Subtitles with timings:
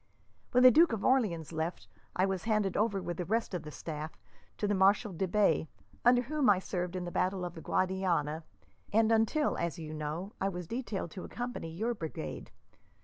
[0.49, 3.69] When the Duke of Orleans left, I was handed over with the rest of the
[3.69, 4.17] staff
[4.57, 5.67] to the Marshal de Bay,
[6.03, 8.43] under whom I served in the battle of the Guadiana,
[8.91, 12.49] and until, as you know, I was detailed to accompany your brigade.